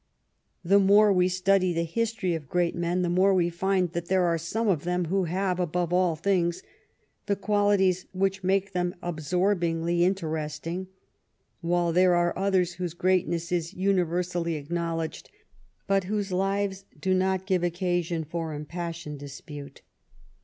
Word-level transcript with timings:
The 0.63 0.79
more 0.79 1.13
we 1.13 1.27
study 1.29 1.73
the 1.73 1.83
history 1.83 2.33
of 2.33 2.49
great 2.49 2.73
men 2.73 3.03
the 3.03 3.07
more 3.09 3.35
we 3.35 3.51
find 3.51 3.91
that 3.91 4.07
there 4.07 4.23
are 4.23 4.39
some 4.39 4.67
of 4.67 4.83
them 4.83 5.05
who 5.05 5.25
have, 5.25 5.59
above 5.59 5.93
all 5.93 6.15
things, 6.15 6.63
the 7.27 7.35
qualities 7.35 8.07
whicR 8.17 8.43
make 8.43 8.71
them 8.71 8.95
absorbingly 9.03 10.03
interesting, 10.03 10.87
while 11.61 11.93
there 11.93 12.15
are 12.15 12.35
others 12.35 12.73
whose 12.73 12.95
greatness 12.95 13.51
is 13.51 13.75
universally 13.75 14.55
acknowledged, 14.55 15.29
but 15.85 16.05
whose 16.05 16.31
lives 16.31 16.83
do 16.99 17.13
not 17.13 17.45
give 17.45 17.63
occasion 17.63 18.23
for 18.23 18.55
impassioned 18.55 19.19
dispute. 19.19 19.83